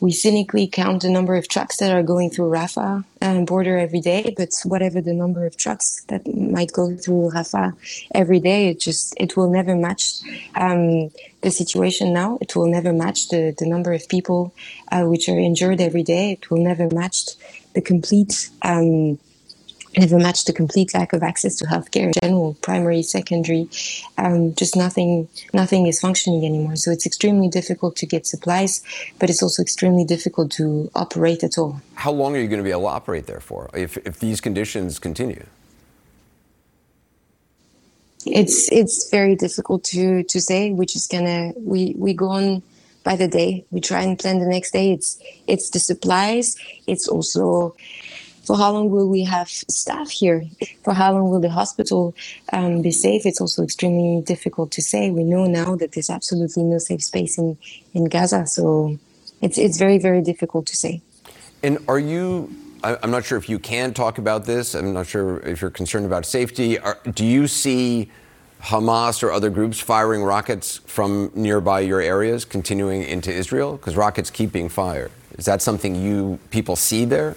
[0.01, 4.01] we cynically count the number of trucks that are going through Rafah uh, border every
[4.01, 7.75] day, but whatever the number of trucks that might go through Rafah
[8.15, 10.21] every day, it just it will never match
[10.55, 12.39] um, the situation now.
[12.41, 14.55] It will never match the, the number of people
[14.93, 16.33] uh, which are injured every day.
[16.33, 17.31] It will never match
[17.75, 19.19] the complete um,
[19.99, 23.69] never match the complete lack of access to healthcare in general, primary, secondary.
[24.17, 26.77] Um, just nothing, nothing is functioning anymore.
[26.77, 28.83] So it's extremely difficult to get supplies,
[29.19, 31.81] but it's also extremely difficult to operate at all.
[31.95, 34.41] How long are you going to be able to operate there for if, if these
[34.41, 35.45] conditions continue?
[38.27, 40.71] It's it's very difficult to to say.
[40.71, 42.63] We just gonna we we go on
[43.05, 43.65] by the day.
[43.71, 44.93] We try and plan the next day.
[44.93, 46.57] It's it's the supplies.
[46.87, 47.75] It's also
[48.49, 50.43] for how long will we have staff here?
[50.83, 52.15] For how long will the hospital
[52.51, 53.27] um, be safe?
[53.27, 55.11] It's also extremely difficult to say.
[55.11, 57.59] We know now that there's absolutely no safe space in,
[57.93, 58.47] in Gaza.
[58.47, 58.99] So
[59.43, 61.03] it's, it's very, very difficult to say.
[61.63, 62.51] And are you,
[62.83, 64.75] I'm not sure if you can talk about this.
[64.75, 66.79] I'm not sure if you're concerned about safety.
[66.79, 68.11] Are, do you see
[68.63, 73.77] Hamas or other groups firing rockets from nearby your areas continuing into Israel?
[73.77, 75.11] Because rockets keep being fired.
[75.37, 77.37] Is that something you people see there?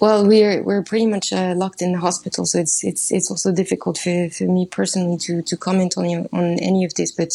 [0.00, 3.50] Well, we're we're pretty much uh, locked in the hospital, so it's it's it's also
[3.50, 7.10] difficult for, for me personally to to comment on on any of this.
[7.10, 7.32] But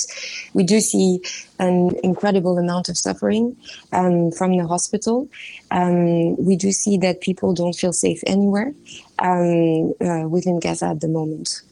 [0.53, 1.19] we do see
[1.59, 3.57] an incredible amount of suffering
[3.91, 5.27] um, from the hospital.
[5.71, 8.73] Um, we do see that people don't feel safe anywhere
[9.19, 11.63] um, uh, within Gaza at the moment.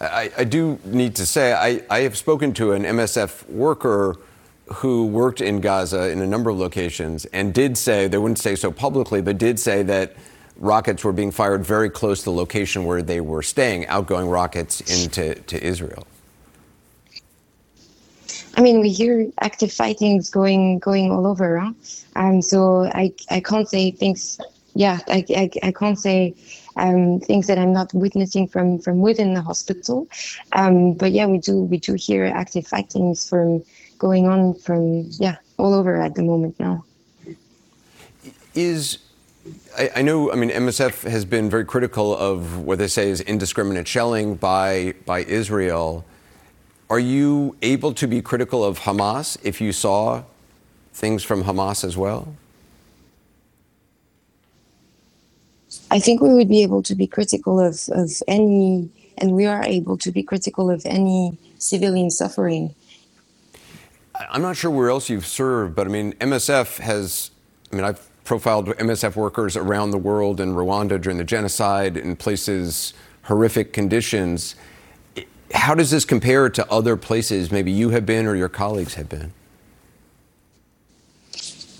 [0.00, 4.18] I, I do need to say, I, I have spoken to an MSF worker
[4.72, 8.54] who worked in Gaza in a number of locations and did say, they wouldn't say
[8.54, 10.14] so publicly, but did say that
[10.56, 14.80] rockets were being fired very close to the location where they were staying, outgoing rockets
[15.02, 16.06] into to Israel.
[18.56, 21.58] I mean, we hear active fightings going going all over.
[21.58, 21.72] Huh?
[22.16, 24.40] Um, so I I can't say things.
[24.74, 26.34] Yeah, I I, I can't say
[26.76, 30.08] um, things that I'm not witnessing from from within the hospital.
[30.52, 33.62] Um, but yeah, we do we do hear active fightings from
[33.98, 36.84] going on from yeah all over at the moment now.
[38.54, 38.98] Is
[39.76, 43.20] I, I, know, I mean, MSF has been very critical of what they say is
[43.20, 46.04] indiscriminate shelling by by Israel.
[46.90, 50.24] Are you able to be critical of Hamas if you saw
[50.92, 52.34] things from Hamas as well?
[55.92, 59.62] I think we would be able to be critical of, of any, and we are
[59.62, 62.74] able to be critical of any civilian suffering.
[64.30, 67.30] I'm not sure where else you've served, but I mean, MSF has,
[67.70, 72.16] I mean, I've profiled MSF workers around the world in Rwanda during the genocide in
[72.16, 74.54] places, horrific conditions.
[75.52, 79.10] How does this compare to other places maybe you have been or your colleagues have
[79.10, 79.34] been?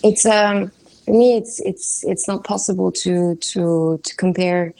[0.05, 0.71] It's um,
[1.05, 4.75] for me, it's it's it's not possible to to to compare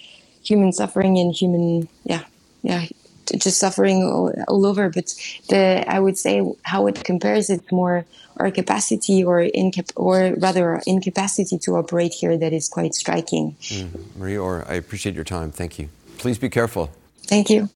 [0.45, 2.25] human suffering and human yeah
[2.63, 2.87] yeah
[3.39, 4.89] just suffering all, all, over.
[4.89, 5.15] But
[5.49, 8.05] the I would say how it compares it's more
[8.39, 13.57] our capacity or incap or rather our incapacity to operate here that is quite striking.
[13.61, 14.17] Mm.
[14.17, 15.51] Marie-Aure I appreciate your time.
[15.51, 15.89] Thank you.
[16.19, 16.91] Please be careful.
[17.27, 17.69] Thank you.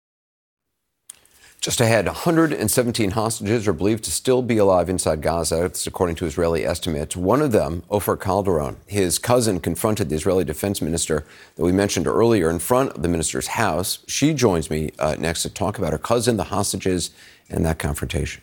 [1.61, 5.64] Just ahead, 117 hostages are believed to still be alive inside Gaza.
[5.64, 7.16] It's according to Israeli estimates.
[7.16, 12.07] One of them, Ofer Kalderon, his cousin, confronted the Israeli defense minister that we mentioned
[12.07, 13.99] earlier in front of the minister's house.
[14.07, 17.11] She joins me uh, next to talk about her cousin, the hostages,
[17.51, 18.42] and that confrontation.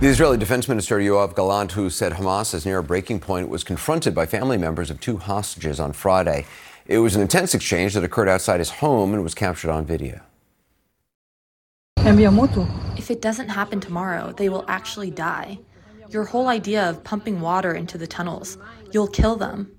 [0.00, 3.62] The Israeli Defense Minister Yoav Gallant, who said Hamas is near a breaking point, was
[3.62, 6.46] confronted by family members of two hostages on Friday.
[6.86, 10.22] It was an intense exchange that occurred outside his home and was captured on video.
[11.98, 15.58] If it doesn't happen tomorrow, they will actually die.
[16.08, 18.56] Your whole idea of pumping water into the tunnels,
[18.92, 19.70] you'll kill them.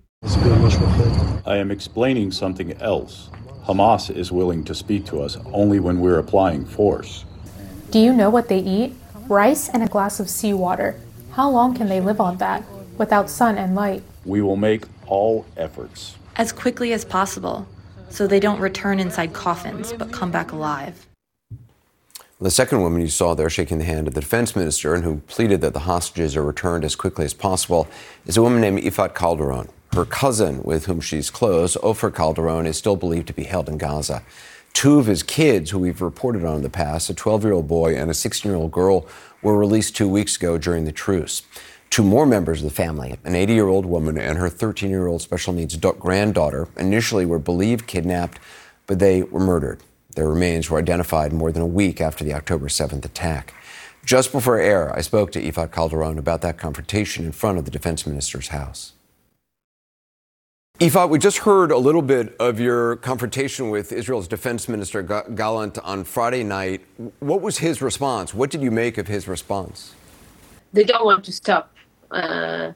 [1.48, 3.32] I am explaining something else.
[3.66, 7.26] Hamas is willing to speak to us only when we're applying force.
[7.90, 8.94] Do you know what they eat?
[9.32, 11.00] Rice and a glass of seawater.
[11.32, 12.66] How long can they live on that
[12.98, 14.04] without sun and light?
[14.26, 16.18] We will make all efforts.
[16.36, 17.66] As quickly as possible,
[18.10, 21.08] so they don't return inside coffins but come back alive.
[22.42, 25.20] The second woman you saw there shaking the hand of the defense minister and who
[25.28, 27.88] pleaded that the hostages are returned as quickly as possible
[28.26, 29.70] is a woman named Ifat Kalderon.
[29.94, 33.78] Her cousin, with whom she's close, Ofer Kalderon, is still believed to be held in
[33.78, 34.24] Gaza.
[34.74, 37.68] Two of his kids, who we've reported on in the past, a 12 year old
[37.68, 39.06] boy and a 16 year old girl,
[39.42, 41.44] were released two weeks ago during the truce.
[41.90, 45.08] Two more members of the family, an 80 year old woman and her 13 year
[45.08, 48.40] old special needs granddaughter, initially were believed kidnapped,
[48.88, 49.82] but they were murdered.
[50.16, 53.54] Their remains were identified more than a week after the October 7th attack.
[54.06, 57.72] Just before air, I spoke to Ifat Kalderon about that confrontation in front of the
[57.72, 58.94] defense minister's house.
[60.82, 65.78] Ifat, we just heard a little bit of your confrontation with Israel's defense minister Gallant
[65.78, 66.82] on Friday night.
[67.20, 68.34] What was his response?
[68.34, 69.94] What did you make of his response?
[70.74, 71.72] They don't want to stop
[72.10, 72.72] uh,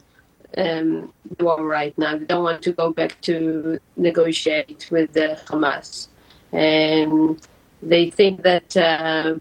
[0.56, 2.16] um, the war right now.
[2.16, 6.10] They don't want to go back to negotiate with the Hamas.
[6.52, 7.42] And
[7.82, 9.40] they think that uh,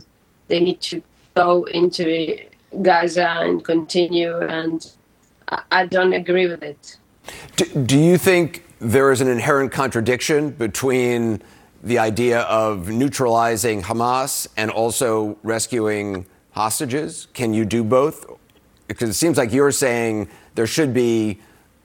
[0.49, 1.03] they need to
[1.35, 2.39] go into
[2.81, 4.39] Gaza and continue.
[4.39, 4.91] And
[5.71, 6.97] I don't agree with it.
[7.57, 11.43] Do, do you think there is an inherent contradiction between
[11.83, 17.29] the idea of neutralizing Hamas and also rescuing hostages?
[17.35, 18.27] Can you do both?
[18.89, 21.41] Because it seems like you're saying there should be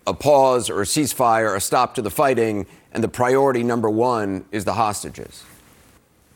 [0.08, 4.46] a pause or a ceasefire, a stop to the fighting, and the priority number one
[4.52, 5.44] is the hostages.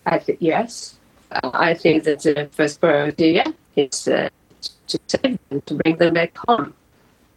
[0.06, 0.96] I think yes.
[1.32, 4.30] I think that the first priority, yeah, is uh,
[4.88, 6.74] to save them, to bring them back home.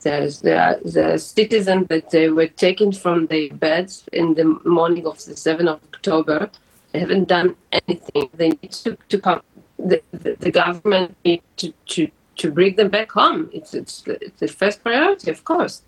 [0.07, 5.17] There's the, the citizens that they were taken from their beds in the morning of
[5.25, 6.49] the 7th of October.
[6.93, 8.31] They haven't done anything.
[8.33, 9.43] They need to, to come.
[9.81, 13.51] The, the, the government need to, to, to bring them back home.
[13.53, 15.83] It's, it's, it's the first priority, of course.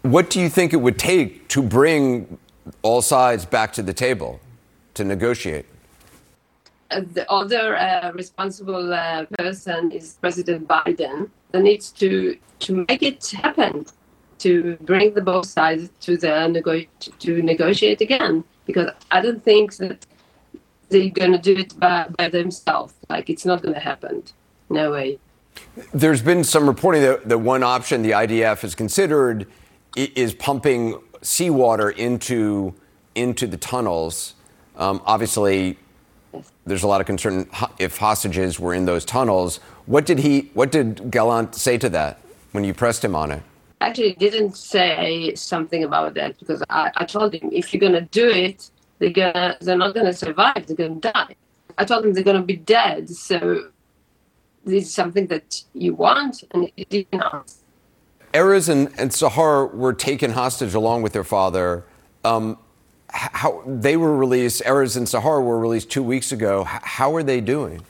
[0.00, 2.38] What do you think it would take to bring
[2.80, 4.40] all sides back to the table
[4.94, 5.66] to negotiate?
[6.90, 11.28] Uh, the other uh, responsible uh, person is President Biden.
[11.54, 13.86] Needs to to make it happen,
[14.38, 18.44] to bring the both sides to the nego- to negotiate again.
[18.66, 20.06] Because I don't think that
[20.90, 22.94] they're going to do it by, by themselves.
[23.08, 24.22] Like it's not going to happen.
[24.68, 25.18] No way.
[25.92, 29.46] There's been some reporting that, that one option the IDF has considered
[29.96, 32.74] is pumping seawater into
[33.14, 34.34] into the tunnels.
[34.76, 35.78] Um, obviously,
[36.70, 37.48] there's a lot of concern
[37.80, 39.58] if hostages were in those tunnels.
[39.86, 40.50] What did he?
[40.54, 42.20] What did Gallant say to that
[42.52, 43.42] when you pressed him on it?
[43.80, 48.30] Actually, didn't say something about that because I, I told him if you're gonna do
[48.30, 50.64] it, they're gonna they're not gonna survive.
[50.66, 51.34] They're gonna die.
[51.76, 53.10] I told him they're gonna be dead.
[53.10, 53.70] So
[54.64, 57.52] this is something that you want, and he did not.
[58.32, 61.84] Erez and, and Sahar were taken hostage along with their father.
[62.24, 62.58] Um,
[63.12, 66.64] how they were released, Erez and Sahar were released two weeks ago.
[66.64, 67.82] How are they doing?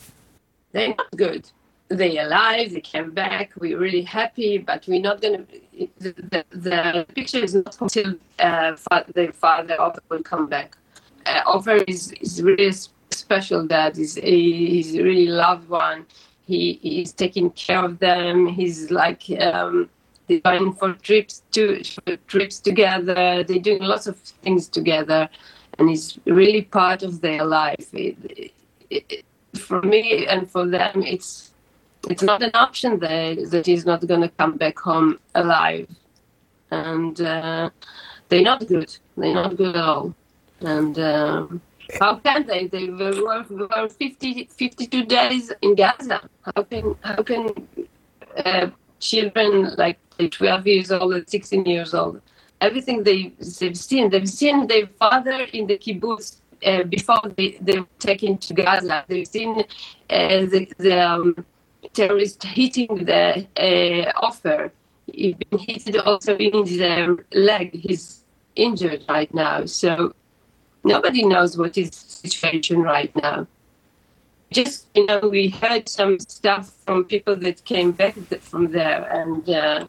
[0.72, 1.50] They're not good.
[1.88, 2.72] They're alive.
[2.72, 3.52] They came back.
[3.58, 5.88] We're really happy, but we're not going to.
[5.98, 8.76] The, the, picture is not until uh,
[9.14, 10.76] the father Ofer will come back.
[11.26, 12.72] Uh, Ofer is, is really
[13.10, 13.96] special dad.
[13.96, 16.06] He's, he's a really loved one.
[16.46, 18.46] He, is taking care of them.
[18.46, 19.24] He's like.
[19.40, 19.90] Um,
[20.30, 23.42] they're going for trips to for trips together.
[23.42, 25.28] They're doing lots of things together,
[25.78, 27.88] and it's really part of their life.
[27.92, 28.52] It,
[28.90, 29.24] it,
[29.58, 31.50] for me and for them, it's
[32.08, 35.88] it's not an option there that he's not going to come back home alive,
[36.70, 37.70] and uh,
[38.28, 38.96] they're not good.
[39.16, 40.14] They're not good at all,
[40.60, 40.98] and.
[40.98, 41.62] Um,
[41.98, 42.68] how can they?
[42.68, 43.20] They were,
[43.50, 46.20] were 50, 52 days in Gaza.
[46.42, 47.50] How can how can
[48.44, 48.70] uh,
[49.00, 52.20] children like 12 years old and 16 years old.
[52.60, 57.80] Everything they, they've seen, they've seen their father in the kibbutz uh, before they, they
[57.80, 59.04] were taken to Gaza.
[59.08, 59.64] They've seen uh,
[60.10, 61.46] the, the um,
[61.94, 64.72] terrorists hitting the uh, Ofer.
[65.12, 67.74] He's been hit also in his um, leg.
[67.74, 68.24] He's
[68.54, 69.64] injured right now.
[69.64, 70.14] So
[70.84, 73.46] nobody knows what is the situation right now
[74.52, 79.48] just you know we heard some stuff from people that came back from there and
[79.48, 79.86] uh,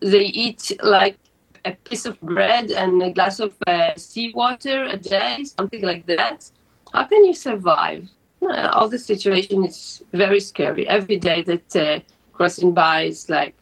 [0.00, 1.16] they eat like
[1.64, 6.50] a piece of bread and a glass of uh, seawater a day something like that.
[6.92, 8.08] How can you survive?
[8.40, 10.88] Uh, all the situation is very scary.
[10.88, 12.00] Every day that uh,
[12.38, 13.54] crossing by is like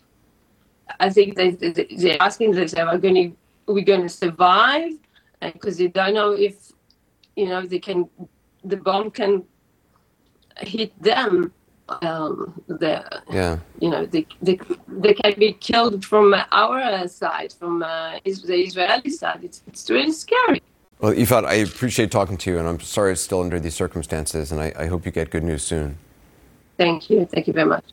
[1.00, 4.92] i think they, they, they're asking themselves are going to we going to survive
[5.40, 6.72] because they don't know if
[7.34, 8.08] you know they can
[8.64, 9.42] the bomb can
[10.60, 11.52] hit them,
[12.02, 13.58] um, the, yeah.
[13.80, 19.10] you know, they, they, they can be killed from our side, from uh, the Israeli
[19.10, 19.40] side.
[19.42, 20.62] It's, it's really scary.
[20.98, 24.50] Well, Yifat, I appreciate talking to you, and I'm sorry it's still under these circumstances,
[24.50, 25.98] and I, I hope you get good news soon.
[26.78, 27.26] Thank you.
[27.26, 27.84] Thank you very much.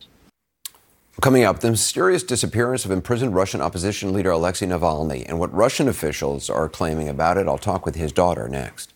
[1.21, 5.87] Coming up, the mysterious disappearance of imprisoned Russian opposition leader Alexei Navalny and what Russian
[5.87, 7.47] officials are claiming about it.
[7.47, 8.93] I'll talk with his daughter next.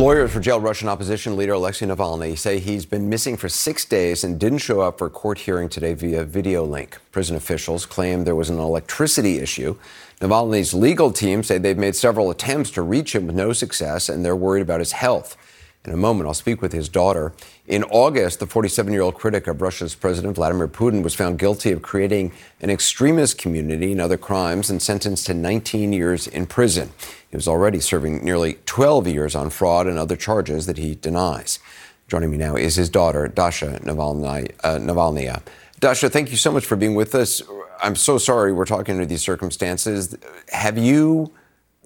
[0.00, 4.24] Lawyers for jailed Russian opposition leader Alexei Navalny say he's been missing for six days
[4.24, 6.98] and didn't show up for a court hearing today via video link.
[7.12, 9.76] Prison officials claim there was an electricity issue.
[10.22, 14.24] Navalny's legal team say they've made several attempts to reach him with no success, and
[14.24, 15.36] they're worried about his health.
[15.84, 17.34] In a moment, I'll speak with his daughter.
[17.66, 21.72] In August, the 47 year old critic of Russia's President Vladimir Putin was found guilty
[21.72, 22.32] of creating
[22.62, 26.90] an extremist community and other crimes and sentenced to 19 years in prison.
[27.30, 31.60] He was already serving nearly 12 years on fraud and other charges that he denies.
[32.08, 35.42] Joining me now is his daughter, Dasha Navalny, uh, Navalnaya.
[35.78, 37.40] Dasha, thank you so much for being with us.
[37.80, 40.16] I'm so sorry we're talking under these circumstances.
[40.48, 41.32] Have you,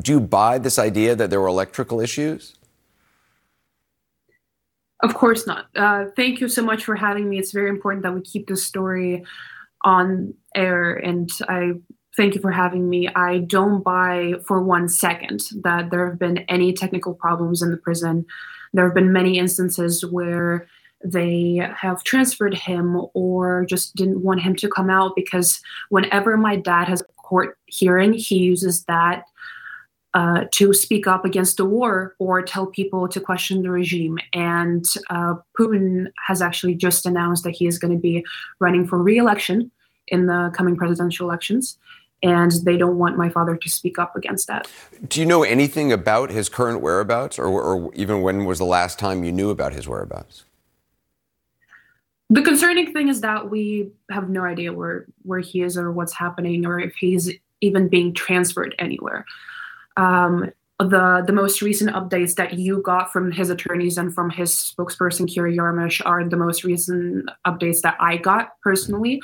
[0.02, 2.56] do you buy this idea that there were electrical issues?
[5.02, 5.66] Of course not.
[5.76, 7.38] Uh, thank you so much for having me.
[7.38, 9.24] It's very important that we keep this story
[9.82, 11.72] on air, and I
[12.16, 13.08] thank you for having me.
[13.08, 17.76] I don't buy for one second that there have been any technical problems in the
[17.76, 18.24] prison.
[18.72, 20.66] There have been many instances where
[21.04, 25.60] they have transferred him or just didn't want him to come out because
[25.90, 29.24] whenever my dad has a court hearing, he uses that
[30.14, 34.16] uh, to speak up against the war or tell people to question the regime.
[34.32, 38.24] And uh, Putin has actually just announced that he is going to be
[38.60, 39.70] running for re-election
[40.08, 41.78] in the coming presidential elections.
[42.24, 44.66] And they don't want my father to speak up against that.
[45.06, 48.98] Do you know anything about his current whereabouts, or, or even when was the last
[48.98, 50.46] time you knew about his whereabouts?
[52.30, 56.14] The concerning thing is that we have no idea where where he is or what's
[56.14, 59.26] happening or if he's even being transferred anywhere.
[59.98, 64.54] Um, the the most recent updates that you got from his attorneys and from his
[64.54, 69.20] spokesperson Kira Yarmysh are the most recent updates that I got personally.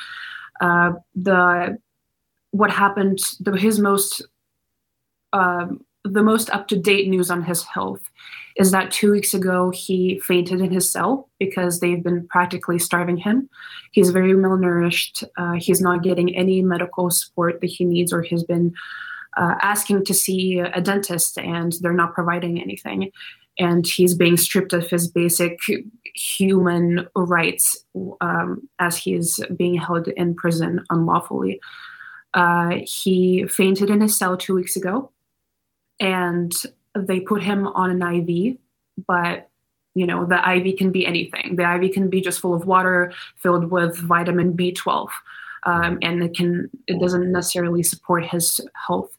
[0.61, 1.79] Uh, the
[2.51, 4.23] what happened, the, his most
[5.33, 8.01] um, the most up to date news on his health
[8.57, 13.17] is that two weeks ago he fainted in his cell because they've been practically starving
[13.17, 13.49] him.
[13.93, 15.25] He's very malnourished.
[15.37, 18.75] Uh, he's not getting any medical support that he needs, or he's been
[19.37, 23.11] uh, asking to see a dentist and they're not providing anything.
[23.59, 25.59] And he's being stripped of his basic
[26.15, 27.85] human rights
[28.21, 31.61] um, as he is being held in prison unlawfully.
[32.35, 35.11] Uh, he fainted in his cell two weeks ago
[36.01, 36.53] and
[36.95, 38.57] they put him on an IV,
[39.07, 39.49] but
[39.95, 41.57] you know the IV can be anything.
[41.57, 45.09] The IV can be just full of water filled with vitamin B12,
[45.65, 49.17] um, and it can it doesn't necessarily support his health.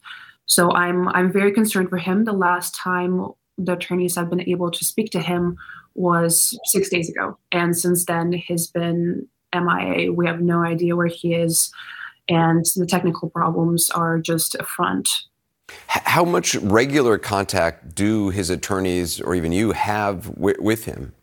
[0.48, 2.26] So I'm I'm very concerned for him.
[2.26, 5.58] The last time the attorneys have been able to speak to him
[5.94, 10.12] was six days ago, and since then he's been MIA.
[10.12, 11.72] We have no idea where he is,
[12.28, 15.08] and the technical problems are just a front
[15.88, 21.14] how much regular contact do his attorneys or even you have w- with him?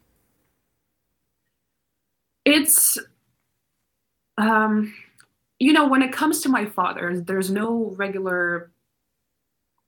[2.45, 2.97] It's,
[4.39, 4.95] um,
[5.59, 8.71] you know, when it comes to my father, there's no regular,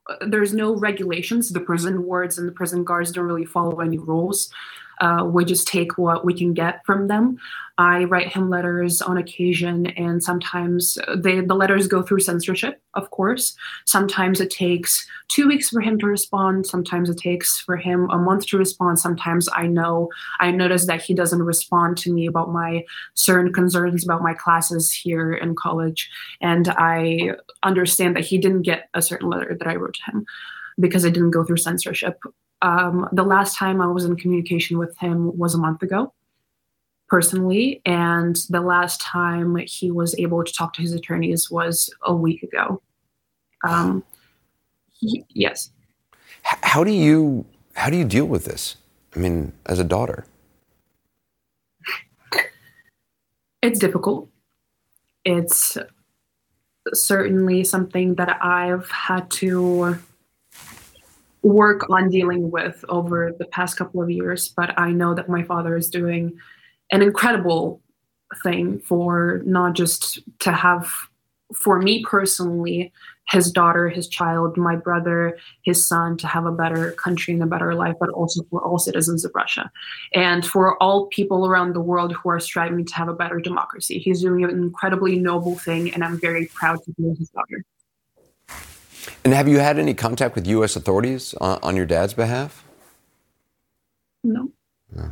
[0.09, 1.49] uh, there's no regulations.
[1.51, 4.53] The prison wards and the prison guards don't really follow any rules.
[5.01, 7.39] Uh, we just take what we can get from them.
[7.79, 13.11] I write him letters on occasion, and sometimes they, the letters go through censorship, of
[13.11, 13.57] course.
[13.87, 16.67] Sometimes it takes two weeks for him to respond.
[16.67, 18.99] Sometimes it takes for him a month to respond.
[18.99, 22.85] Sometimes I know I notice that he doesn't respond to me about my
[23.15, 26.11] certain concerns about my classes here in college,
[26.43, 27.31] and I
[27.63, 30.27] understand that he didn't get a certain letter that I wrote to him
[30.79, 32.21] because it didn't go through censorship.
[32.63, 36.13] Um, the last time I was in communication with him was a month ago,
[37.09, 42.15] personally, and the last time he was able to talk to his attorneys was a
[42.15, 42.83] week ago.
[43.67, 44.05] Um,
[44.91, 45.71] he, yes.
[46.43, 47.45] How do you
[47.75, 48.77] how do you deal with this?
[49.15, 50.27] I mean, as a daughter,
[53.63, 54.29] it's difficult.
[55.25, 55.77] It's
[56.93, 59.99] certainly something that I've had to
[61.43, 65.43] work on dealing with over the past couple of years, but I know that my
[65.43, 66.38] father is doing
[66.93, 67.80] an incredible
[68.43, 70.91] thing for not just to have,
[71.55, 72.93] for me personally,
[73.28, 77.47] his daughter, his child, my brother, his son to have a better country and a
[77.47, 79.70] better life, but also for all citizens of Russia
[80.12, 83.99] and for all people around the world who are striving to have a better democracy.
[84.01, 87.64] He's doing an incredibly noble thing, and I'm very proud to be his daughter.
[89.25, 90.77] And have you had any contact with U.S.
[90.77, 92.64] authorities on, on your dad's behalf?
[94.25, 94.51] No.
[94.95, 95.11] no.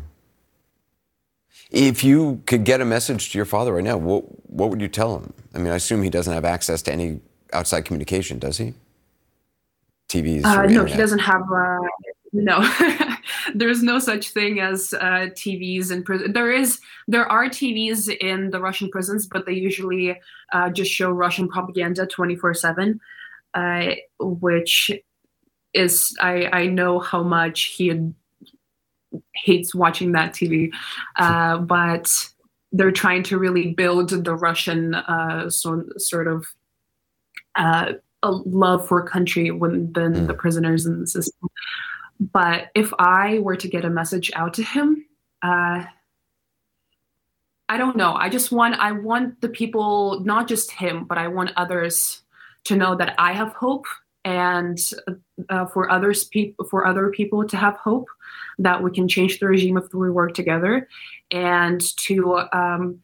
[1.70, 4.88] If you could get a message to your father right now, what, what would you
[4.88, 5.32] tell him?
[5.54, 7.20] I mean, I assume he doesn't have access to any
[7.52, 8.74] outside communication, does he?
[10.09, 10.44] TVs?
[10.44, 11.42] Uh, no, he doesn't have.
[11.52, 11.78] Uh,
[12.32, 12.66] no,
[13.54, 16.32] there's no such thing as uh, TVs in prison.
[16.32, 20.18] There is, there are TVs in the Russian prisons, but they usually
[20.52, 23.00] uh, just show Russian propaganda 24 seven
[23.55, 24.90] uh, which
[25.74, 27.92] is I, I know how much he
[29.34, 30.70] hates watching that TV,
[31.16, 32.12] uh, but
[32.72, 36.46] they're trying to really build the Russian uh, sort sort of
[37.55, 37.92] uh,
[38.22, 40.26] a love for country within mm.
[40.26, 41.49] the prisoners in the system.
[42.20, 45.07] But if I were to get a message out to him,
[45.42, 45.84] uh,
[47.70, 48.14] I don't know.
[48.14, 52.22] I just want I want the people, not just him, but I want others
[52.68, 53.86] to know that I have hope
[54.24, 54.78] and
[55.48, 58.06] uh, for others pe- for other people to have hope
[58.58, 60.88] that we can change the regime if we work together
[61.30, 63.00] and to um,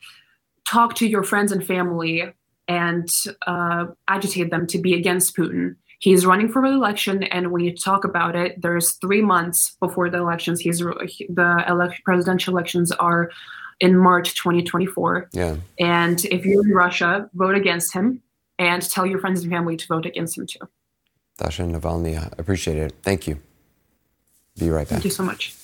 [0.69, 2.25] talk to your friends and family
[2.69, 3.09] and
[3.47, 5.77] uh, agitate them to be against Putin.
[5.99, 10.19] He's running for re-election, and when you talk about it, there's three months before the
[10.19, 10.61] elections.
[10.61, 13.31] He's the presidential elections are
[13.81, 15.31] in March 2024.
[15.33, 15.57] Yeah.
[15.79, 18.23] And if you're in Russia, vote against him
[18.65, 20.61] and tell your friends and family to vote against him too.
[21.39, 22.95] Dasha Navalny, I appreciate it.
[23.03, 23.41] Thank you.
[24.59, 25.01] Be right back.
[25.01, 25.55] Thank you so much.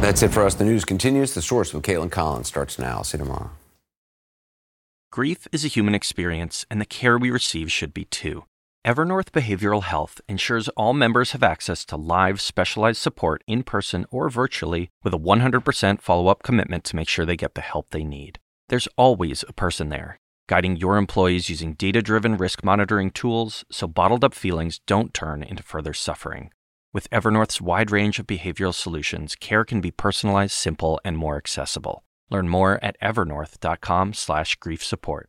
[0.00, 0.54] That's it for us.
[0.54, 1.34] The news continues.
[1.34, 3.02] The source with Kaitlan Collins starts now.
[3.02, 3.50] See you tomorrow.
[5.10, 8.44] Grief is a human experience, and the care we receive should be too.
[8.84, 14.28] Evernorth Behavioral Health ensures all members have access to live, specialized support in person or
[14.28, 18.04] virtually with a 100% follow up commitment to make sure they get the help they
[18.04, 18.40] need.
[18.74, 20.18] There's always a person there,
[20.48, 25.44] guiding your employees using data driven risk monitoring tools so bottled up feelings don't turn
[25.44, 26.50] into further suffering.
[26.92, 32.02] With Evernorth's wide range of behavioral solutions, care can be personalized, simple, and more accessible.
[32.30, 35.28] Learn more at evernorth.com/slash grief support.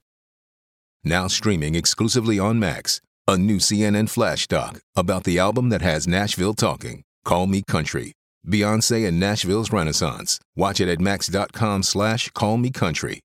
[1.03, 6.07] Now streaming exclusively on Max, a new CNN flash doc about the album that has
[6.07, 7.03] Nashville talking.
[7.23, 8.13] Call Me Country.
[8.47, 10.39] Beyonce and Nashville's Renaissance.
[10.55, 13.21] Watch it at max.com slash call me country.